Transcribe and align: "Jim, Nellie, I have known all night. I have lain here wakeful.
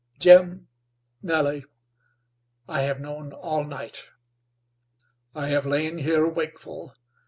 "Jim, 0.17 0.67
Nellie, 1.21 1.63
I 2.67 2.81
have 2.81 2.99
known 2.99 3.33
all 3.33 3.63
night. 3.63 4.07
I 5.35 5.49
have 5.49 5.67
lain 5.67 5.99
here 5.99 6.27
wakeful. 6.27 6.95